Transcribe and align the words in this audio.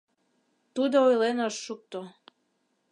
Тудо 0.75 0.95
ойлен 1.07 1.37
ыш 1.47 1.55
шукто. 1.65 2.01